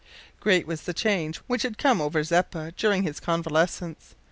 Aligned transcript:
Great 0.39 0.65
was 0.65 0.81
the 0.81 0.95
change 0.95 1.37
which 1.45 1.61
had 1.61 1.77
come 1.77 2.01
over 2.01 2.23
Zeppa 2.23 2.73
during 2.75 3.03
his 3.03 3.19
convalescence. 3.19 4.15